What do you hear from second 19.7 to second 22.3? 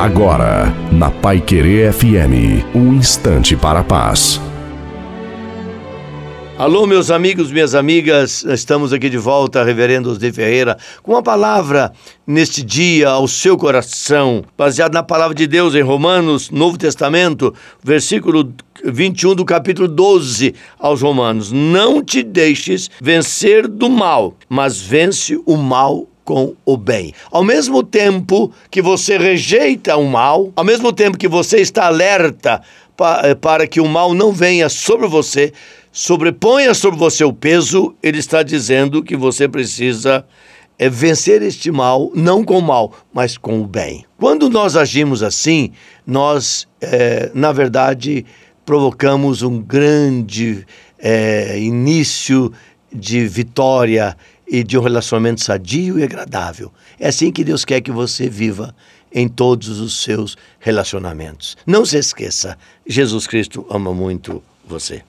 12 aos Romanos. Não te